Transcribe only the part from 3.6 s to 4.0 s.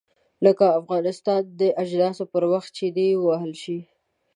شي.